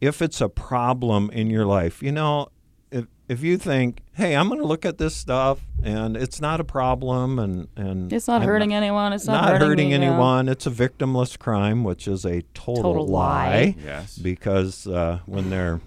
if 0.00 0.22
it's 0.22 0.40
a 0.40 0.48
problem 0.48 1.28
in 1.30 1.50
your 1.50 1.66
life, 1.66 2.02
you 2.02 2.12
know, 2.12 2.48
if, 2.90 3.06
if 3.28 3.42
you 3.42 3.58
think, 3.58 4.00
hey, 4.14 4.34
I'm 4.36 4.48
going 4.48 4.60
to 4.60 4.66
look 4.66 4.84
at 4.86 4.98
this 4.98 5.14
stuff 5.14 5.60
and 5.82 6.16
it's 6.16 6.40
not 6.40 6.60
a 6.60 6.64
problem 6.64 7.38
and, 7.38 7.68
and 7.76 8.12
It's 8.12 8.26
not 8.28 8.42
I'm 8.42 8.48
hurting 8.48 8.72
anyone. 8.74 9.12
It's 9.12 9.26
not, 9.26 9.50
not 9.52 9.60
hurting 9.60 9.90
me, 9.90 9.94
yeah. 9.96 10.00
anyone, 10.08 10.48
it's 10.48 10.66
a 10.66 10.70
victimless 10.70 11.38
crime, 11.38 11.84
which 11.84 12.08
is 12.08 12.24
a 12.24 12.42
total, 12.54 12.82
Total 12.82 13.06
lie. 13.06 13.46
lie. 13.46 13.74
Yes. 13.84 14.16
Because 14.18 14.86
uh, 14.86 15.20
when 15.26 15.50
they're, 15.50 15.80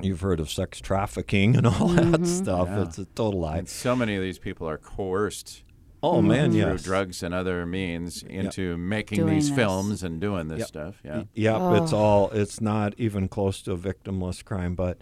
you've 0.00 0.20
heard 0.22 0.40
of 0.40 0.50
sex 0.50 0.80
trafficking 0.80 1.56
and 1.56 1.66
all 1.66 1.72
Mm-hmm. 1.90 2.10
that 2.12 2.26
stuff, 2.26 2.68
Yeah. 2.68 2.82
it's 2.82 2.98
a 2.98 3.04
total 3.04 3.40
lie. 3.40 3.58
And 3.58 3.68
so 3.68 3.94
many 3.94 4.16
of 4.16 4.22
these 4.22 4.38
people 4.38 4.68
are 4.68 4.78
coerced 4.78 5.62
Oh, 6.04 6.22
man, 6.22 6.50
through 6.50 6.60
yes. 6.60 6.82
drugs 6.82 7.22
and 7.22 7.32
other 7.34 7.64
means 7.66 8.22
into 8.22 8.76
making 8.76 9.18
Doing 9.18 9.34
these 9.34 9.48
this. 9.48 9.56
films 9.56 10.02
and 10.02 10.20
doing 10.20 10.48
this 10.48 10.60
Yep. 10.60 10.68
stuff. 10.68 10.94
Yeah. 11.04 11.16
Y- 11.18 11.26
Yep, 11.34 11.82
it's 11.82 11.92
all. 11.92 12.30
It's 12.30 12.60
not 12.60 12.94
even 12.98 13.28
close 13.28 13.62
to 13.62 13.72
a 13.72 13.76
victimless 13.78 14.44
crime, 14.44 14.74
but 14.74 14.98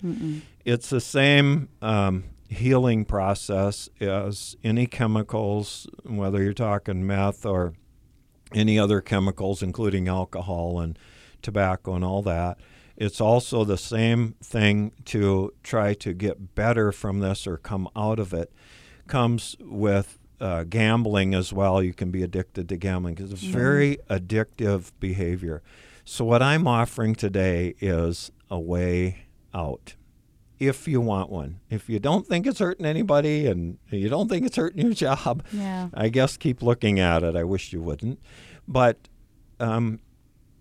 it's 0.64 0.90
the 0.90 1.00
same 1.00 1.68
um, 1.80 2.24
healing 2.48 3.04
process 3.04 3.88
as 4.00 4.56
any 4.62 4.86
chemicals, 4.86 5.86
whether 6.04 6.42
you're 6.42 6.52
talking 6.52 7.06
meth 7.06 7.44
or 7.46 7.74
any 8.54 8.78
other 8.78 9.00
chemicals, 9.00 9.62
including 9.62 10.08
alcohol 10.08 10.78
and 10.78 10.98
tobacco 11.40 11.94
and 11.94 12.04
all 12.04 12.22
that. 12.22 12.58
It's 12.96 13.20
also 13.20 13.64
the 13.64 13.78
same 13.78 14.34
thing 14.44 14.92
to 15.06 15.52
try 15.62 15.94
to 15.94 16.12
get 16.12 16.54
better 16.54 16.92
from 16.92 17.20
this 17.20 17.46
or 17.46 17.56
come 17.56 17.88
out 17.96 18.18
of 18.18 18.32
it. 18.34 18.52
Comes 19.08 19.56
with 19.58 20.18
uh, 20.42 20.64
gambling 20.64 21.34
as 21.34 21.52
well. 21.52 21.82
You 21.82 21.94
can 21.94 22.10
be 22.10 22.22
addicted 22.22 22.68
to 22.68 22.76
gambling 22.76 23.14
because 23.14 23.32
it's 23.32 23.42
very 23.42 23.96
addictive 24.10 24.90
behavior. 25.00 25.62
So, 26.04 26.24
what 26.24 26.42
I'm 26.42 26.66
offering 26.66 27.14
today 27.14 27.74
is 27.80 28.30
a 28.50 28.58
way 28.60 29.24
out 29.54 29.94
if 30.58 30.86
you 30.88 31.00
want 31.00 31.30
one. 31.30 31.60
If 31.70 31.88
you 31.88 31.98
don't 31.98 32.26
think 32.26 32.46
it's 32.46 32.58
hurting 32.58 32.84
anybody 32.86 33.46
and 33.46 33.78
you 33.88 34.08
don't 34.08 34.28
think 34.28 34.44
it's 34.44 34.56
hurting 34.56 34.80
your 34.84 34.94
job, 35.06 35.44
Yeah. 35.52 35.88
I 35.94 36.08
guess 36.08 36.36
keep 36.36 36.60
looking 36.62 36.98
at 37.00 37.22
it. 37.22 37.36
I 37.36 37.44
wish 37.44 37.72
you 37.72 37.80
wouldn't. 37.80 38.20
But 38.68 39.08
um, 39.60 40.00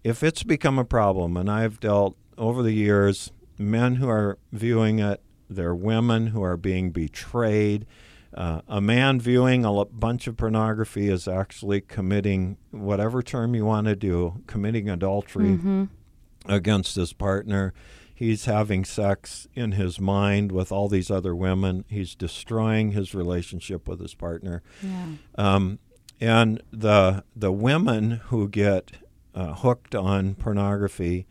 if 0.03 0.23
it's 0.23 0.43
become 0.43 0.77
a 0.79 0.85
problem, 0.85 1.35
and 1.37 1.49
I've 1.49 1.79
dealt 1.79 2.15
over 2.37 2.61
the 2.63 2.71
years, 2.71 3.31
men 3.57 3.95
who 3.95 4.09
are 4.09 4.37
viewing 4.51 4.99
it, 4.99 5.21
they're 5.49 5.75
women 5.75 6.27
who 6.27 6.41
are 6.43 6.57
being 6.57 6.91
betrayed. 6.91 7.85
Uh, 8.33 8.61
a 8.67 8.79
man 8.79 9.19
viewing 9.19 9.65
a 9.65 9.73
l- 9.73 9.85
bunch 9.85 10.25
of 10.27 10.37
pornography 10.37 11.09
is 11.09 11.27
actually 11.27 11.81
committing 11.81 12.57
whatever 12.71 13.21
term 13.21 13.53
you 13.55 13.65
want 13.65 13.87
to 13.87 13.95
do, 13.95 14.41
committing 14.47 14.89
adultery 14.89 15.49
Mm-hmm. 15.57 15.83
against 16.47 16.95
his 16.95 17.13
partner. 17.13 17.73
He's 18.13 18.45
having 18.45 18.85
sex 18.85 19.47
in 19.55 19.73
his 19.73 19.99
mind 19.99 20.51
with 20.51 20.71
all 20.71 20.87
these 20.87 21.09
other 21.11 21.35
women. 21.35 21.85
He's 21.89 22.13
destroying 22.15 22.91
his 22.91 23.13
relationship 23.15 23.87
with 23.87 23.99
his 23.99 24.13
partner. 24.13 24.61
Yeah. 24.81 25.05
Um, 25.35 25.79
and 26.19 26.61
the 26.71 27.23
the 27.35 27.51
women 27.51 28.21
who 28.27 28.47
get 28.47 28.91
uh, 29.33 29.55
hooked 29.55 29.95
on 29.95 30.35
pornography, 30.35 31.25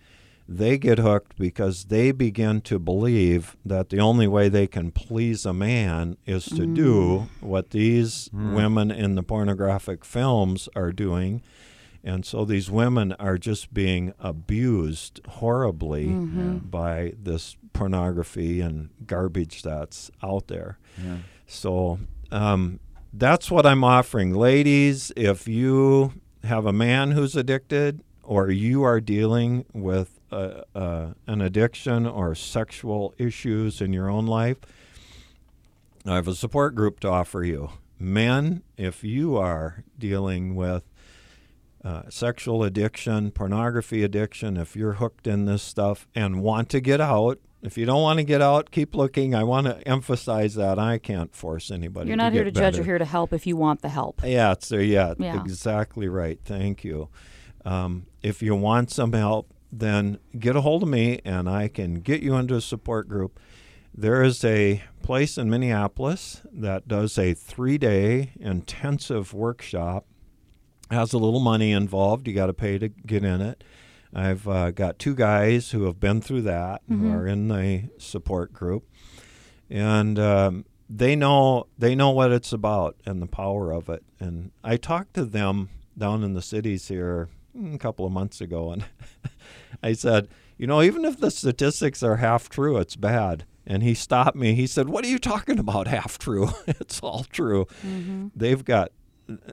they 0.52 0.76
get 0.76 0.98
hooked 0.98 1.38
because 1.38 1.84
they 1.84 2.10
begin 2.10 2.60
to 2.60 2.80
believe 2.80 3.56
that 3.64 3.88
the 3.88 4.00
only 4.00 4.26
way 4.26 4.48
they 4.48 4.66
can 4.66 4.90
please 4.90 5.46
a 5.46 5.52
man 5.52 6.16
is 6.26 6.44
to 6.44 6.66
do 6.66 7.28
mm. 7.40 7.46
what 7.46 7.70
these 7.70 8.28
hmm. 8.32 8.56
women 8.56 8.90
in 8.90 9.14
the 9.14 9.22
pornographic 9.22 10.04
films 10.04 10.68
are 10.74 10.90
doing. 10.90 11.40
And 12.02 12.26
so 12.26 12.44
these 12.44 12.68
women 12.68 13.12
are 13.12 13.38
just 13.38 13.72
being 13.72 14.12
abused 14.18 15.20
horribly 15.28 16.06
mm-hmm. 16.06 16.58
by 16.58 17.12
this 17.16 17.56
pornography 17.72 18.60
and 18.60 18.88
garbage 19.06 19.62
that's 19.62 20.10
out 20.20 20.48
there. 20.48 20.78
Yeah. 21.00 21.18
So 21.46 22.00
um, 22.32 22.80
that's 23.12 23.50
what 23.50 23.66
I'm 23.66 23.84
offering. 23.84 24.34
Ladies, 24.34 25.12
if 25.14 25.46
you 25.46 26.14
have 26.42 26.66
a 26.66 26.72
man 26.72 27.12
who's 27.12 27.36
addicted 27.36 28.02
or 28.24 28.50
you 28.50 28.82
are 28.82 29.00
dealing 29.00 29.66
with 29.74 30.19
uh, 30.30 30.62
uh, 30.74 31.12
an 31.26 31.40
addiction 31.40 32.06
or 32.06 32.34
sexual 32.34 33.14
issues 33.18 33.80
in 33.80 33.92
your 33.92 34.08
own 34.08 34.26
life, 34.26 34.58
I 36.06 36.14
have 36.14 36.28
a 36.28 36.34
support 36.34 36.74
group 36.74 37.00
to 37.00 37.08
offer 37.08 37.44
you. 37.44 37.70
Men, 37.98 38.62
if 38.76 39.04
you 39.04 39.36
are 39.36 39.84
dealing 39.98 40.54
with 40.54 40.84
uh, 41.84 42.02
sexual 42.08 42.62
addiction, 42.64 43.30
pornography 43.30 44.02
addiction, 44.02 44.56
if 44.56 44.74
you're 44.74 44.94
hooked 44.94 45.26
in 45.26 45.44
this 45.44 45.62
stuff 45.62 46.06
and 46.14 46.42
want 46.42 46.68
to 46.70 46.80
get 46.80 47.00
out, 47.00 47.38
if 47.62 47.76
you 47.76 47.84
don't 47.84 48.00
want 48.02 48.18
to 48.18 48.24
get 48.24 48.40
out, 48.40 48.70
keep 48.70 48.94
looking. 48.94 49.34
I 49.34 49.44
want 49.44 49.66
to 49.66 49.86
emphasize 49.86 50.54
that 50.54 50.78
I 50.78 50.96
can't 50.96 51.34
force 51.34 51.70
anybody. 51.70 52.08
You're 52.08 52.16
not 52.16 52.32
here 52.32 52.44
to 52.44 52.50
get 52.50 52.58
judge. 52.58 52.76
You're 52.76 52.86
here 52.86 52.98
to 52.98 53.04
help 53.04 53.34
if 53.34 53.46
you 53.46 53.54
want 53.56 53.82
the 53.82 53.90
help. 53.90 54.22
Yeah, 54.24 54.52
it's 54.52 54.70
there. 54.70 54.80
Yeah, 54.80 55.12
Yeah. 55.18 55.40
exactly 55.42 56.08
right. 56.08 56.38
Thank 56.42 56.84
you. 56.84 57.10
Um, 57.66 58.06
if 58.22 58.42
you 58.42 58.54
want 58.54 58.90
some 58.90 59.12
help, 59.12 59.52
then 59.72 60.18
get 60.38 60.56
a 60.56 60.60
hold 60.60 60.82
of 60.82 60.88
me 60.88 61.20
and 61.24 61.48
I 61.48 61.68
can 61.68 61.96
get 61.96 62.22
you 62.22 62.34
into 62.36 62.54
a 62.56 62.60
support 62.60 63.08
group. 63.08 63.38
There 63.94 64.22
is 64.22 64.44
a 64.44 64.82
place 65.02 65.36
in 65.36 65.50
Minneapolis 65.50 66.42
that 66.52 66.88
does 66.88 67.18
a 67.18 67.34
three 67.34 67.78
day 67.78 68.32
intensive 68.38 69.32
workshop. 69.34 70.06
Has 70.90 71.12
a 71.12 71.18
little 71.18 71.40
money 71.40 71.70
involved. 71.70 72.26
You 72.26 72.34
got 72.34 72.46
to 72.46 72.52
pay 72.52 72.76
to 72.78 72.88
get 72.88 73.24
in 73.24 73.40
it. 73.40 73.62
I've 74.12 74.48
uh, 74.48 74.72
got 74.72 74.98
two 74.98 75.14
guys 75.14 75.70
who 75.70 75.84
have 75.84 76.00
been 76.00 76.20
through 76.20 76.42
that, 76.42 76.82
who 76.88 77.12
are 77.12 77.28
in 77.28 77.46
the 77.46 77.90
support 77.96 78.52
group, 78.52 78.88
and 79.68 80.18
um, 80.18 80.64
they 80.88 81.14
know 81.14 81.68
they 81.78 81.94
know 81.94 82.10
what 82.10 82.32
it's 82.32 82.52
about 82.52 82.96
and 83.06 83.22
the 83.22 83.28
power 83.28 83.72
of 83.72 83.88
it. 83.88 84.02
And 84.18 84.50
I 84.64 84.76
talked 84.76 85.14
to 85.14 85.24
them 85.24 85.68
down 85.96 86.24
in 86.24 86.34
the 86.34 86.42
cities 86.42 86.88
here 86.88 87.28
a 87.54 87.78
couple 87.78 88.06
of 88.06 88.12
months 88.12 88.40
ago, 88.40 88.72
and 88.72 88.84
I 89.82 89.92
said, 89.92 90.28
you 90.56 90.66
know, 90.66 90.82
even 90.82 91.04
if 91.04 91.18
the 91.18 91.30
statistics 91.30 92.02
are 92.02 92.16
half 92.16 92.48
true, 92.48 92.76
it's 92.76 92.96
bad. 92.96 93.44
And 93.66 93.82
he 93.82 93.94
stopped 93.94 94.36
me. 94.36 94.54
He 94.54 94.66
said, 94.66 94.88
"What 94.88 95.04
are 95.04 95.08
you 95.08 95.18
talking 95.18 95.58
about? 95.58 95.86
Half 95.86 96.18
true? 96.18 96.50
it's 96.66 97.00
all 97.00 97.24
true." 97.24 97.66
Mm-hmm. 97.84 98.28
They've 98.34 98.64
got 98.64 98.90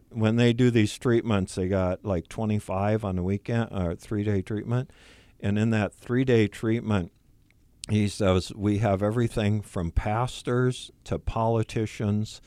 when 0.09 0.35
they 0.37 0.53
do 0.53 0.71
these 0.71 0.97
treatments, 0.97 1.55
they 1.55 1.67
got 1.67 2.03
like 2.03 2.27
25 2.27 3.05
on 3.05 3.15
the 3.17 3.23
weekend 3.23 3.69
uh, 3.71 3.89
or 3.89 3.95
three 3.95 4.23
day 4.23 4.41
treatment. 4.41 4.91
And 5.39 5.59
in 5.59 5.69
that 5.71 5.93
three 5.93 6.23
day 6.23 6.47
treatment, 6.47 7.11
he 7.89 8.07
says, 8.07 8.51
we 8.55 8.79
have 8.79 9.01
everything 9.01 9.61
from 9.61 9.91
pastors 9.91 10.91
to 11.05 11.19
politicians 11.19 12.41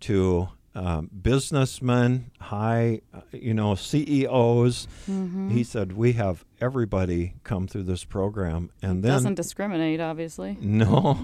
to 0.00 0.48
um, 0.74 1.10
businessmen, 1.22 2.30
high, 2.40 3.00
uh, 3.12 3.20
you 3.32 3.54
know, 3.54 3.74
CEOs. 3.74 4.86
He 5.50 5.64
said, 5.64 5.92
we 5.92 6.12
have 6.12 6.44
everybody 6.60 7.34
come 7.42 7.66
through 7.66 7.84
this 7.84 8.04
program. 8.04 8.70
And 8.82 9.02
then 9.02 9.12
Doesn't 9.12 9.34
discriminate, 9.34 10.00
obviously. 10.00 10.56
no, 10.60 11.18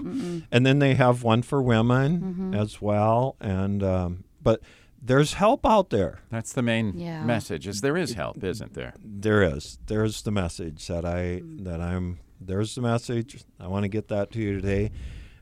and 0.51 0.65
then 0.65 0.79
they 0.79 0.95
have 0.95 1.23
one 1.23 1.41
for 1.41 1.61
women 1.61 2.19
Mm-hmm. 2.21 2.53
as 2.55 2.81
well. 2.81 3.35
And 3.39 3.81
um, 3.83 4.23
but 4.41 4.61
there's 5.01 5.33
help 5.33 5.65
out 5.65 5.89
there. 5.91 6.19
That's 6.31 6.53
the 6.53 6.61
main 6.63 6.93
Yeah. 6.97 7.23
message. 7.23 7.67
Is 7.67 7.81
there 7.81 7.95
is 7.97 8.13
help, 8.13 8.43
isn't 8.43 8.73
there? 8.73 8.93
There 9.03 9.43
is. 9.43 9.77
There's 9.85 10.21
the 10.23 10.31
message 10.31 10.87
that 10.87 11.05
I 11.05 11.41
that 11.63 11.79
I'm. 11.81 12.19
There's 12.41 12.75
the 12.75 12.81
message. 12.81 13.43
I 13.59 13.67
want 13.67 13.83
to 13.83 13.89
get 13.89 14.07
that 14.09 14.31
to 14.31 14.39
you 14.39 14.59
today. 14.59 14.91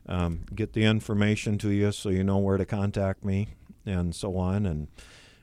Um, 0.06 0.44
get 0.54 0.74
the 0.74 0.84
information 0.84 1.56
to 1.58 1.70
you 1.70 1.90
so 1.92 2.10
you 2.10 2.22
know 2.24 2.36
where 2.38 2.58
to 2.58 2.66
contact 2.66 3.24
me 3.24 3.48
and 3.86 4.14
so 4.14 4.36
on. 4.36 4.66
And 4.66 4.88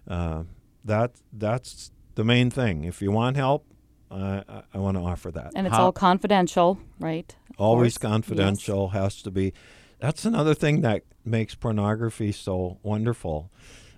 uh, 0.07 0.43
that 0.86 1.12
that's 1.33 1.91
the 2.15 2.24
main 2.24 2.50
thing. 2.50 2.83
If 2.83 3.01
you 3.01 3.12
want 3.12 3.36
help, 3.38 3.65
I 4.10 4.43
I, 4.48 4.63
I 4.74 4.77
want 4.79 4.98
to 4.98 5.03
offer 5.03 5.31
that. 5.31 5.51
And 5.55 5.67
it's 5.67 5.75
How- 5.75 5.86
all 5.86 5.91
confidential, 5.91 6.79
right? 7.00 7.36
Always 7.57 7.98
course. 7.98 8.12
confidential 8.12 8.89
has 8.89 9.21
to 9.24 9.31
be 9.31 9.53
that's 10.00 10.25
another 10.25 10.53
thing 10.55 10.81
that 10.81 11.03
makes 11.24 11.53
pornography 11.53 12.31
so 12.31 12.79
wonderful 12.81 13.51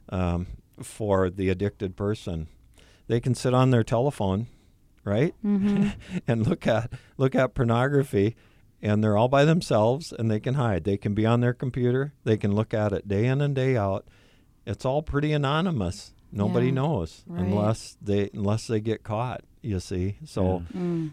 um, 0.09 0.47
for 0.81 1.29
the 1.29 1.49
addicted 1.49 1.95
person 1.95 2.47
they 3.07 3.19
can 3.21 3.33
sit 3.35 3.53
on 3.53 3.69
their 3.69 3.83
telephone 3.83 4.47
right 5.05 5.33
Mm-hmm. 5.45 5.89
and 6.27 6.45
look 6.47 6.67
at 6.67 6.91
look 7.17 7.35
at 7.35 7.53
pornography 7.53 8.35
and 8.81 9.01
they're 9.01 9.15
all 9.15 9.29
by 9.29 9.45
themselves 9.45 10.11
and 10.11 10.29
they 10.29 10.39
can 10.41 10.55
hide 10.55 10.83
they 10.83 10.97
can 10.97 11.13
be 11.13 11.25
on 11.25 11.39
their 11.39 11.53
computer 11.53 12.11
they 12.25 12.35
can 12.37 12.53
look 12.53 12.73
at 12.73 12.91
it 12.91 13.07
day 13.07 13.25
in 13.25 13.39
and 13.39 13.55
day 13.55 13.77
out 13.77 14.05
it's 14.65 14.85
all 14.85 15.01
pretty 15.01 15.31
anonymous 15.33 16.13
nobody 16.31 16.67
Yeah, 16.67 16.73
knows 16.73 17.23
right. 17.27 17.43
unless 17.43 17.97
they 18.01 18.29
unless 18.33 18.67
they 18.67 18.79
get 18.79 19.03
caught 19.03 19.41
you 19.61 19.79
see 19.79 20.17
so 20.25 20.63
Mm. 20.73 21.11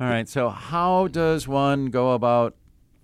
All 0.00 0.08
right. 0.08 0.28
So, 0.28 0.48
how 0.50 1.06
does 1.06 1.46
one 1.46 1.86
go 1.86 2.12
about 2.14 2.56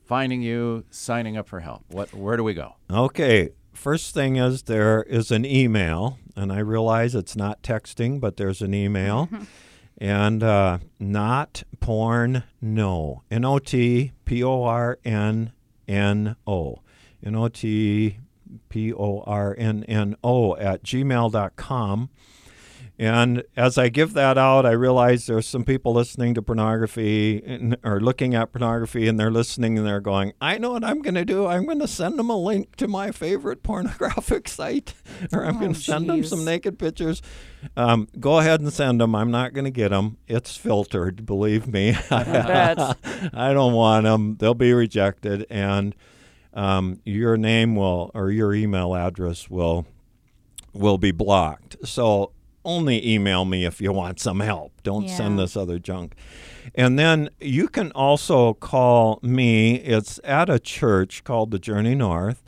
finding 0.06 0.42
you, 0.42 0.82
signing 0.90 1.36
up 1.36 1.46
for 1.48 1.60
help? 1.60 1.84
What? 1.88 2.12
Where 2.12 2.36
do 2.36 2.42
we 2.42 2.52
go? 2.52 2.74
Okay. 2.90 3.50
First 3.72 4.12
thing 4.12 4.34
is 4.36 4.64
there 4.64 5.04
is 5.04 5.30
an 5.30 5.44
email, 5.44 6.18
and 6.34 6.52
I 6.52 6.58
realize 6.58 7.14
it's 7.14 7.36
not 7.36 7.62
texting, 7.62 8.18
but 8.20 8.38
there's 8.38 8.60
an 8.60 8.74
email. 8.74 9.28
and 9.98 10.42
uh, 10.42 10.78
not 10.98 11.62
porn, 11.78 12.42
no. 12.60 13.22
N 13.30 13.44
O 13.44 13.60
T 13.60 14.10
P 14.24 14.42
O 14.42 14.64
R 14.64 14.98
N 15.04 15.52
N 15.86 16.34
O. 16.44 16.82
N 17.24 17.36
O 17.36 17.46
T 17.48 18.16
P 18.68 18.92
O 18.92 19.22
R 19.26 19.54
N 19.58 19.84
N 19.84 20.16
O 20.24 20.56
at 20.56 20.82
gmail.com. 20.82 22.10
And 22.98 23.44
as 23.56 23.78
I 23.78 23.88
give 23.88 24.12
that 24.12 24.36
out, 24.36 24.66
I 24.66 24.72
realize 24.72 25.24
there's 25.24 25.46
some 25.48 25.64
people 25.64 25.94
listening 25.94 26.34
to 26.34 26.42
pornography 26.42 27.42
and, 27.46 27.78
or 27.82 27.98
looking 27.98 28.34
at 28.34 28.52
pornography, 28.52 29.08
and 29.08 29.18
they're 29.18 29.30
listening 29.30 29.78
and 29.78 29.86
they're 29.86 30.02
going, 30.02 30.34
I 30.38 30.58
know 30.58 30.72
what 30.72 30.84
I'm 30.84 31.00
going 31.00 31.14
to 31.14 31.24
do. 31.24 31.46
I'm 31.46 31.64
going 31.64 31.78
to 31.78 31.88
send 31.88 32.18
them 32.18 32.28
a 32.28 32.36
link 32.36 32.76
to 32.76 32.86
my 32.86 33.10
favorite 33.10 33.62
pornographic 33.62 34.48
site, 34.50 34.92
or 35.32 35.46
I'm 35.46 35.56
Oh, 35.56 35.60
going 35.60 35.72
to 35.72 35.80
send 35.80 36.10
them 36.10 36.24
some 36.24 36.44
naked 36.44 36.78
pictures. 36.78 37.22
Um, 37.74 38.06
go 38.18 38.38
ahead 38.38 38.60
and 38.60 38.70
send 38.70 39.00
them. 39.00 39.14
I'm 39.14 39.30
not 39.30 39.54
going 39.54 39.64
to 39.64 39.70
get 39.70 39.88
them. 39.92 40.18
It's 40.28 40.58
filtered, 40.58 41.24
believe 41.24 41.66
me. 41.66 41.96
bet. 42.10 42.78
I 43.32 43.54
don't 43.54 43.72
want 43.72 44.04
them. 44.04 44.36
They'll 44.38 44.52
be 44.52 44.74
rejected, 44.74 45.46
and 45.48 45.94
um, 46.54 47.00
your 47.04 47.36
name 47.36 47.76
will 47.76 48.10
or 48.14 48.30
your 48.30 48.54
email 48.54 48.94
address 48.94 49.48
will 49.50 49.86
will 50.72 50.98
be 50.98 51.10
blocked. 51.10 51.76
So 51.84 52.32
only 52.64 53.06
email 53.08 53.44
me 53.44 53.64
if 53.64 53.80
you 53.80 53.92
want 53.92 54.20
some 54.20 54.40
help. 54.40 54.72
Don't 54.82 55.08
send 55.08 55.38
this 55.38 55.56
other 55.56 55.78
junk. 55.78 56.14
And 56.74 56.98
then 56.98 57.30
you 57.40 57.68
can 57.68 57.90
also 57.92 58.54
call 58.54 59.18
me. 59.22 59.76
It's 59.76 60.20
at 60.24 60.50
a 60.50 60.58
church 60.58 61.24
called 61.24 61.50
the 61.50 61.58
Journey 61.58 61.94
North. 61.94 62.42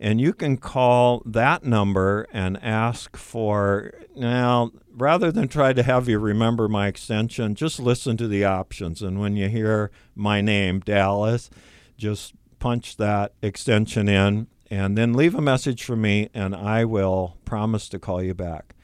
And 0.00 0.20
you 0.20 0.32
can 0.32 0.56
call 0.56 1.22
that 1.24 1.62
number 1.62 2.26
and 2.32 2.60
ask 2.60 3.16
for, 3.16 3.94
now, 4.16 4.72
rather 4.92 5.30
than 5.30 5.46
try 5.46 5.72
to 5.72 5.82
have 5.84 6.08
you 6.08 6.18
remember 6.18 6.68
my 6.68 6.88
extension, 6.88 7.54
just 7.54 7.78
listen 7.78 8.16
to 8.16 8.26
the 8.26 8.44
options. 8.44 9.00
And 9.00 9.20
when 9.20 9.36
you 9.36 9.48
hear 9.48 9.92
my 10.16 10.40
name, 10.40 10.80
Dallas, 10.80 11.50
just 11.96 12.34
punch 12.62 12.96
that 12.96 13.32
extension 13.42 14.08
in 14.08 14.46
and 14.70 14.96
then 14.96 15.12
leave 15.14 15.34
a 15.34 15.40
message 15.40 15.82
for 15.82 15.96
me, 15.96 16.30
and 16.32 16.54
I 16.54 16.84
will 16.84 17.36
promise 17.44 17.88
to 17.88 17.98
call 17.98 18.22
you 18.22 18.34
back. 18.34 18.76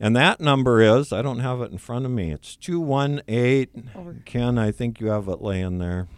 And 0.00 0.16
that 0.16 0.40
number 0.40 0.82
is, 0.82 1.12
I 1.12 1.22
don't 1.22 1.38
have 1.38 1.60
it 1.60 1.70
in 1.70 1.78
front 1.78 2.04
of 2.04 2.10
me, 2.10 2.32
it's 2.32 2.56
218. 2.56 4.22
Ken, 4.24 4.58
I 4.58 4.72
think 4.72 5.00
you 5.00 5.06
have 5.06 5.28
it 5.28 5.40
laying 5.40 5.78
there. 5.78 6.08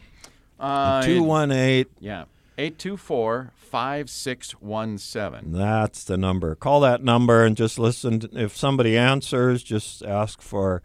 Uh, 0.59 1.03
218. 1.03 1.93
yeah. 2.01 2.25
824 2.57 3.53
5617. 3.57 5.53
That's 5.53 6.05
the 6.05 6.17
number. 6.17 6.55
Call 6.55 6.81
that 6.81 7.03
number 7.05 7.45
and 7.45 7.55
just 7.57 7.79
listen. 7.79 8.21
To, 8.21 8.31
if 8.33 8.57
somebody 8.57 8.97
answers, 8.97 9.63
just 9.63 10.03
ask 10.05 10.41
for 10.41 10.81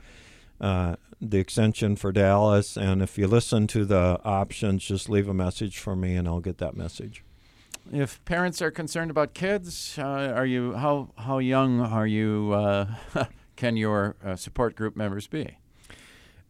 uh, 0.59 0.95
the 1.21 1.37
extension 1.37 1.95
for 1.95 2.11
Dallas. 2.11 2.77
And 2.77 3.01
if 3.01 3.17
you 3.17 3.27
listen 3.27 3.67
to 3.67 3.85
the 3.85 4.19
options, 4.23 4.83
just 4.85 5.09
leave 5.09 5.27
a 5.27 5.33
message 5.33 5.77
for 5.77 5.95
me 5.95 6.15
and 6.15 6.27
I'll 6.27 6.39
get 6.39 6.57
that 6.59 6.75
message. 6.75 7.23
If 7.91 8.23
parents 8.25 8.61
are 8.61 8.71
concerned 8.71 9.09
about 9.11 9.33
kids, 9.33 9.95
uh, 9.97 10.03
are 10.03 10.45
you 10.45 10.73
how 10.75 11.09
how 11.17 11.39
young 11.39 11.79
are 11.81 12.05
you? 12.05 12.51
Uh, 12.53 12.93
can 13.55 13.75
your 13.77 14.15
uh, 14.23 14.35
support 14.35 14.75
group 14.75 14.95
members 14.95 15.27
be? 15.27 15.57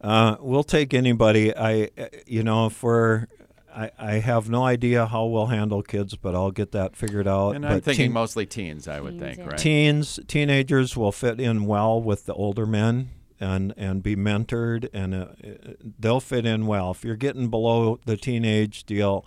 Uh, 0.00 0.36
we'll 0.40 0.64
take 0.64 0.94
anybody. 0.94 1.54
I, 1.56 1.90
uh, 1.98 2.06
you 2.26 2.42
know, 2.42 2.66
if 2.66 2.82
we're, 2.82 3.26
I, 3.74 3.90
I 3.98 4.12
have 4.14 4.48
no 4.48 4.64
idea 4.64 5.06
how 5.06 5.26
we'll 5.26 5.46
handle 5.46 5.82
kids, 5.82 6.16
but 6.16 6.34
I'll 6.34 6.50
get 6.50 6.72
that 6.72 6.96
figured 6.96 7.28
out. 7.28 7.54
And 7.56 7.66
I'm 7.66 7.76
But 7.76 7.84
thinking 7.84 8.06
teen- 8.06 8.12
mostly 8.12 8.46
teens. 8.46 8.88
I 8.88 9.00
would 9.00 9.18
Teens, 9.18 9.20
think, 9.22 9.38
yeah. 9.38 9.46
right? 9.46 9.58
teens, 9.58 10.18
teenagers 10.26 10.96
will 10.96 11.12
fit 11.12 11.38
in 11.40 11.66
well 11.66 12.00
with 12.00 12.24
the 12.26 12.32
older 12.34 12.64
men 12.66 13.10
and 13.40 13.72
and 13.76 14.02
be 14.02 14.14
mentored, 14.16 14.88
and 14.92 15.14
uh, 15.14 15.18
uh, 15.42 15.72
they'll 15.98 16.20
fit 16.20 16.44
in 16.46 16.66
well. 16.66 16.90
If 16.90 17.04
you're 17.04 17.16
getting 17.16 17.48
below 17.48 17.98
the 18.04 18.16
teenage 18.16 18.84
deal, 18.84 19.24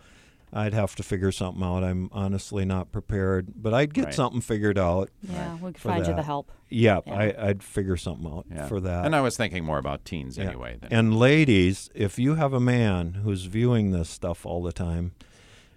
I'd 0.56 0.74
have 0.76 0.96
to 0.98 1.04
figure 1.04 1.32
something 1.32 1.64
out. 1.64 1.84
I'm 1.84 2.10
honestly 2.12 2.64
not 2.64 2.92
prepared, 2.92 3.54
but 3.56 3.74
I'd 3.74 3.94
get 3.94 4.06
Right. 4.06 4.14
something 4.14 4.40
figured 4.42 4.78
out. 4.78 5.10
Yeah, 5.28 5.56
we 5.56 5.72
could 5.72 5.82
For 5.82 5.90
find 5.90 6.06
you 6.06 6.14
the 6.14 6.22
help. 6.22 6.52
Yeah, 6.70 7.00
Yeah. 7.08 7.14
I, 7.14 7.48
I'd 7.50 7.64
figure 7.64 7.98
something 7.98 8.32
out 8.32 8.46
Yeah. 8.52 8.68
for 8.68 8.80
that. 8.82 9.06
And 9.06 9.16
I 9.16 9.22
was 9.22 9.36
thinking 9.36 9.66
more 9.66 9.80
about 9.80 10.06
teens 10.06 10.38
Yeah. 10.38 10.46
anyway. 10.46 10.78
Than, 10.80 10.94
And 10.94 11.18
ladies, 11.18 11.90
if 11.96 12.20
you 12.20 12.36
have 12.36 12.54
a 12.54 12.60
man 12.60 13.14
who's 13.24 13.46
viewing 13.46 13.90
this 13.92 14.10
stuff 14.10 14.46
all 14.46 14.62
the 14.62 14.72
time, 14.72 15.14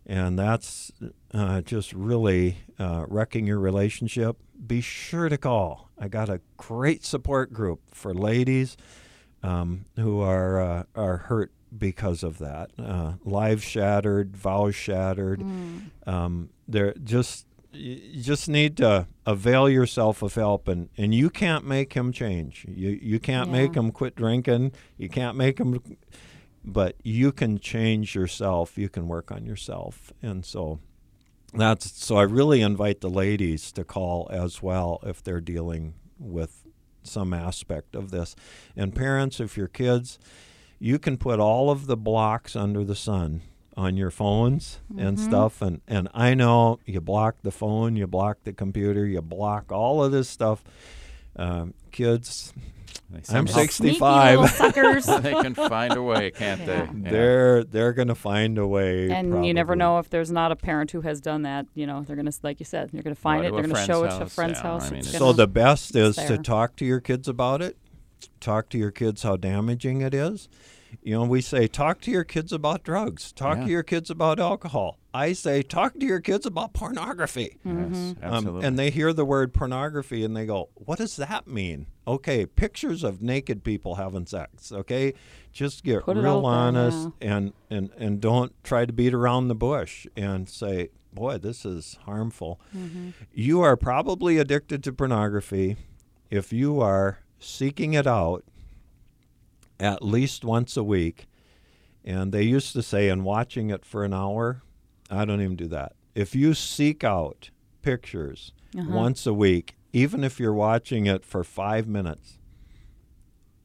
and 0.06 0.38
that's 0.38 0.92
uh, 1.32 1.62
just 1.62 1.92
really 1.94 2.58
uh, 2.78 3.06
wrecking 3.08 3.46
your 3.46 3.58
relationship, 3.58 4.36
be 4.64 4.80
sure 4.80 5.28
to 5.28 5.38
call. 5.38 5.90
I 5.98 6.08
got 6.08 6.28
a 6.28 6.40
great 6.56 7.04
support 7.04 7.52
group 7.52 7.80
for 7.92 8.14
ladies 8.14 8.76
um, 9.42 9.84
who 9.96 10.20
are 10.20 10.60
uh, 10.60 10.82
are 10.94 11.16
hurt 11.18 11.52
because 11.76 12.22
of 12.22 12.38
that. 12.38 12.70
Uh, 12.78 13.14
lives 13.24 13.64
shattered, 13.64 14.36
vows 14.36 14.74
shattered. 14.74 15.42
Um, 16.06 16.50
they're 16.68 16.94
just 16.94 17.46
you 17.72 18.22
just 18.22 18.48
need 18.48 18.76
to 18.78 19.06
avail 19.26 19.68
yourself 19.68 20.22
of 20.22 20.34
help 20.34 20.66
and, 20.68 20.88
and 20.96 21.14
you 21.14 21.28
can't 21.28 21.62
make 21.66 21.92
him 21.92 22.10
change 22.10 22.64
you 22.68 22.88
you 23.02 23.20
can't 23.20 23.50
make 23.50 23.74
Yeah. 23.74 23.80
him 23.80 23.90
quit 23.92 24.16
drinking 24.16 24.72
you 24.96 25.10
can't 25.10 25.36
make 25.36 25.58
him 25.58 25.78
but 26.64 26.96
you 27.04 27.32
can 27.32 27.58
change 27.58 28.14
yourself 28.14 28.78
you 28.78 28.88
can 28.88 29.06
work 29.08 29.30
on 29.30 29.44
yourself 29.44 30.10
and 30.22 30.42
so 30.46 30.78
that's 31.56 32.04
so 32.04 32.16
i 32.16 32.22
really 32.22 32.60
invite 32.60 33.00
the 33.00 33.10
ladies 33.10 33.72
to 33.72 33.84
call 33.84 34.28
as 34.30 34.62
well 34.62 35.00
if 35.02 35.22
they're 35.22 35.40
dealing 35.40 35.94
with 36.18 36.66
some 37.06 37.32
aspect 37.32 37.94
of 37.94 38.10
this. 38.10 38.34
And 38.76 38.94
parents 38.94 39.40
if 39.40 39.56
your 39.56 39.68
kids 39.68 40.18
you 40.78 40.98
can 40.98 41.16
put 41.16 41.40
all 41.40 41.70
of 41.70 41.86
the 41.86 41.96
blocks 41.96 42.54
under 42.54 42.84
the 42.84 42.94
sun 42.94 43.40
on 43.78 43.96
your 43.96 44.10
phones 44.10 44.80
and 44.98 45.18
stuff. 45.18 45.62
And 45.62 45.80
and 45.88 46.08
I 46.12 46.34
know 46.34 46.80
you 46.84 47.00
block 47.00 47.36
the 47.42 47.50
phone, 47.50 47.96
you 47.96 48.06
block 48.06 48.38
the 48.44 48.52
computer, 48.52 49.06
you 49.06 49.22
block 49.22 49.72
all 49.72 50.04
of 50.04 50.12
this 50.12 50.28
stuff. 50.28 50.62
Um, 51.34 51.74
kids, 51.92 52.52
I'm 53.32 53.46
65. 53.46 54.50
suckers. 54.50 55.06
they 55.06 55.32
can 55.34 55.54
find 55.54 55.94
a 55.94 56.02
way, 56.02 56.32
can't 56.32 56.60
Yeah. 56.60 56.66
they? 56.66 56.72
Yeah. 56.74 57.10
they're 57.10 57.64
they're 57.64 57.92
gonna 57.92 58.14
find 58.16 58.58
a 58.58 58.66
way. 58.66 59.10
and 59.10 59.46
you 59.46 59.54
never 59.54 59.76
know 59.76 59.98
if 59.98 60.10
there's 60.10 60.30
not 60.32 60.50
a 60.52 60.56
parent 60.56 60.90
who 60.90 61.02
has 61.02 61.20
done 61.20 61.42
that. 61.42 61.66
You 61.74 61.86
know, 61.86 62.02
they're 62.02 62.16
gonna, 62.16 62.32
like 62.42 62.58
you 62.58 62.66
said, 62.66 62.90
you're 62.92 63.02
gonna 63.04 63.14
find 63.14 63.42
Go 63.42 63.46
it. 63.46 63.50
to 63.50 63.54
They're 63.54 63.62
gonna 63.62 63.74
friend's 63.74 63.86
show 63.86 64.04
it 64.04 64.10
to 64.10 64.22
a 64.24 64.28
friend's 64.28 64.58
yeah, 64.58 64.62
house. 64.62 64.86
I 64.88 64.90
mean, 64.90 64.98
it's 64.98 65.08
it's- 65.08 65.18
So 65.20 65.32
the 65.32 65.46
best 65.46 65.94
is 65.94 66.18
it's 66.18 66.26
to 66.28 66.38
talk 66.38 66.74
to 66.76 66.84
your 66.84 67.00
kids 67.00 67.28
about 67.28 67.62
it. 67.62 67.76
Talk 68.40 68.68
to 68.70 68.78
your 68.78 68.90
kids 68.90 69.22
how 69.22 69.36
damaging 69.36 70.00
it 70.00 70.12
is. 70.14 70.48
You 71.02 71.14
know, 71.14 71.24
we 71.24 71.40
say 71.40 71.66
talk 71.66 72.00
to 72.02 72.10
your 72.10 72.24
kids 72.24 72.52
about 72.52 72.82
drugs. 72.82 73.32
Talk 73.32 73.58
Yeah. 73.58 73.64
to 73.64 73.70
your 73.70 73.82
kids 73.82 74.10
about 74.10 74.38
alcohol. 74.40 74.98
I 75.14 75.32
say 75.32 75.62
talk 75.62 75.94
to 75.98 76.04
your 76.06 76.20
kids 76.20 76.44
about 76.46 76.72
pornography. 76.74 77.56
Mm-hmm. 77.66 77.94
Yes, 77.94 78.14
Um, 78.22 78.32
absolutely. 78.34 78.66
and 78.66 78.78
they 78.78 78.90
hear 78.90 79.12
the 79.12 79.24
word 79.24 79.54
pornography 79.54 80.24
and 80.24 80.36
they 80.36 80.44
go, 80.46 80.68
"What 80.74 80.98
does 80.98 81.16
that 81.16 81.46
mean?" 81.46 81.86
Okay, 82.06 82.44
pictures 82.46 83.02
of 83.02 83.22
naked 83.22 83.64
people 83.64 83.94
having 83.96 84.26
sex. 84.26 84.70
Okay, 84.72 85.14
just 85.52 85.84
get 85.84 86.04
Put 86.04 86.16
real 86.16 86.26
out 86.46 86.72
there, 86.72 86.82
honest 86.82 87.08
and 87.20 87.52
and 87.70 87.90
and 87.96 88.20
don't 88.20 88.52
try 88.62 88.84
to 88.84 88.92
beat 88.92 89.14
around 89.14 89.48
the 89.48 89.54
bush 89.54 90.06
and 90.16 90.48
say, 90.48 90.90
"Boy, 91.14 91.38
this 91.38 91.64
is 91.64 91.98
harmful." 92.04 92.60
Mm-hmm. 92.76 93.10
You 93.32 93.60
are 93.62 93.76
probably 93.76 94.36
addicted 94.38 94.84
to 94.84 94.92
pornography 94.92 95.76
if 96.30 96.52
you 96.52 96.80
are 96.80 97.18
seeking 97.38 97.94
it 97.94 98.06
out 98.06 98.44
at 99.80 100.02
least 100.02 100.44
once 100.44 100.76
a 100.76 100.84
week. 100.84 101.26
And 102.04 102.32
they 102.32 102.42
used 102.42 102.72
to 102.74 102.82
say, 102.82 103.08
and 103.08 103.24
watching 103.24 103.70
it 103.70 103.84
for 103.84 104.04
an 104.04 104.14
hour, 104.14 104.62
I 105.10 105.24
don't 105.24 105.40
even 105.40 105.56
do 105.56 105.66
that. 105.68 105.92
If 106.14 106.34
you 106.34 106.54
seek 106.54 107.02
out 107.04 107.50
pictures 107.82 108.52
Uh-huh. 108.76 108.90
once 108.94 109.26
a 109.26 109.34
week, 109.34 109.76
even 109.92 110.22
if 110.24 110.38
you're 110.38 110.52
watching 110.54 111.06
it 111.06 111.24
for 111.24 111.42
five 111.44 111.86
minutes, 111.88 112.38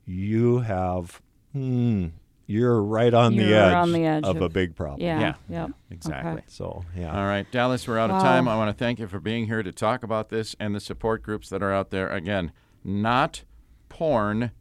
you 0.06 0.60
have, 0.60 1.22
hmm, 1.54 2.08
you're 2.48 2.82
right 2.82 3.14
on, 3.14 3.36
the, 3.36 3.44
You're 3.44 3.58
edge 3.60 3.74
on 3.74 3.92
the 3.94 4.06
edge 4.06 4.24
of, 4.24 4.38
of- 4.38 4.42
a 4.42 4.50
big 4.50 4.76
problem. 4.76 5.02
Yeah. 5.02 5.20
Yeah. 5.20 5.34
Yep. 5.50 5.72
exactly. 5.92 6.32
Okay. 6.34 6.44
So, 6.48 6.84
yeah. 6.98 7.16
All 7.18 7.26
right, 7.26 7.50
Dallas, 7.52 7.88
we're 7.88 7.98
out 8.00 8.10
of 8.10 8.18
Wow. 8.18 8.24
time. 8.24 8.48
I 8.48 8.56
want 8.58 8.76
to 8.76 8.84
thank 8.84 9.00
you 9.00 9.08
for 9.08 9.20
being 9.20 9.46
here 9.46 9.64
to 9.64 9.72
talk 9.72 10.04
about 10.04 10.30
this 10.30 10.56
and 10.60 10.76
the 10.76 10.80
support 10.80 11.24
groups 11.24 11.50
that 11.50 11.62
are 11.64 11.72
out 11.72 11.92
there. 11.92 12.10
Again, 12.10 12.52
not 12.84 13.44
porn, 13.90 14.52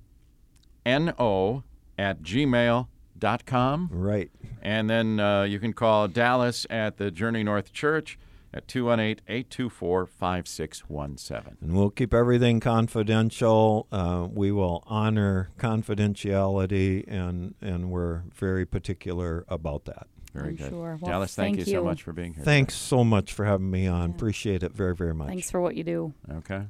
N-O, 0.84 1.62
at 1.98 2.22
gmail.com. 2.22 3.88
Right. 3.92 4.30
And 4.62 4.88
then 4.88 5.20
uh, 5.20 5.42
you 5.42 5.58
can 5.58 5.74
call 5.74 6.08
Dallas 6.08 6.66
at 6.70 6.96
the 6.96 7.10
Journey 7.10 7.42
North 7.42 7.72
Church 7.72 8.18
at 8.52 8.66
218-824-5617. 8.66 11.56
And 11.60 11.76
we'll 11.76 11.90
keep 11.90 12.12
everything 12.14 12.58
confidential. 12.60 13.86
Uh, 13.92 14.26
we 14.30 14.50
will 14.50 14.82
honor 14.86 15.50
confidentiality, 15.58 17.04
and, 17.06 17.54
and 17.60 17.90
we're 17.90 18.22
very 18.34 18.66
particular 18.66 19.44
about 19.48 19.84
that. 19.84 20.08
Very 20.32 20.50
I'm 20.50 20.56
good. 20.56 20.70
sure. 20.70 20.98
Well, 21.00 21.10
Dallas, 21.10 21.34
thank, 21.34 21.56
thank 21.56 21.66
you 21.66 21.72
so 21.72 21.84
much 21.84 22.02
for 22.02 22.12
being 22.12 22.34
here. 22.34 22.44
Thanks 22.44 22.74
so 22.74 23.04
much 23.04 23.32
for 23.32 23.44
having 23.44 23.70
me 23.70 23.86
on. 23.86 24.10
Yeah. 24.10 24.16
Appreciate 24.16 24.62
it 24.62 24.72
very, 24.72 24.94
very 24.94 25.14
much. 25.14 25.28
Thanks 25.28 25.50
for 25.50 25.60
what 25.60 25.76
you 25.76 25.84
do. 25.84 26.14
Okay. 26.30 26.62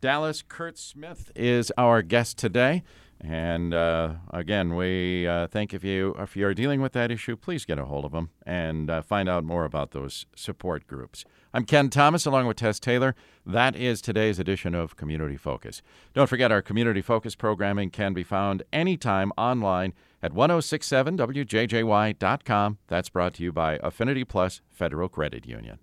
Dallas 0.00 0.44
Kurt 0.46 0.78
Smith 0.78 1.32
is 1.34 1.72
our 1.76 2.02
guest 2.02 2.38
today. 2.38 2.84
And 3.20 3.74
uh, 3.74 4.14
again, 4.30 4.76
we 4.76 5.26
uh, 5.26 5.48
think 5.48 5.74
if 5.74 5.82
you 5.82 6.14
if 6.18 6.36
you 6.36 6.46
are 6.46 6.54
dealing 6.54 6.80
with 6.80 6.92
that 6.92 7.10
issue, 7.10 7.36
please 7.36 7.64
get 7.64 7.76
a 7.78 7.84
hold 7.84 8.04
of 8.04 8.12
them 8.12 8.30
and 8.46 8.88
uh, 8.88 9.02
find 9.02 9.28
out 9.28 9.42
more 9.42 9.64
about 9.64 9.90
those 9.90 10.26
support 10.36 10.86
groups. 10.86 11.24
I'm 11.52 11.64
Ken 11.64 11.90
Thomas, 11.90 12.26
along 12.26 12.46
with 12.46 12.58
Tess 12.58 12.78
Taylor. 12.78 13.16
That 13.44 13.74
is 13.74 14.00
today's 14.00 14.38
edition 14.38 14.72
of 14.74 14.94
Community 14.96 15.36
Focus. 15.36 15.82
Don't 16.14 16.28
forget, 16.28 16.52
our 16.52 16.62
Community 16.62 17.02
Focus 17.02 17.34
programming 17.34 17.90
can 17.90 18.14
be 18.14 18.22
found 18.22 18.62
anytime 18.72 19.32
online 19.36 19.94
at 20.22 20.32
1067wjjy.com. 20.32 22.78
That's 22.86 23.08
brought 23.08 23.34
to 23.34 23.42
you 23.42 23.52
by 23.52 23.80
Affinity 23.82 24.24
Plus 24.24 24.60
Federal 24.70 25.08
Credit 25.08 25.44
Union. 25.46 25.78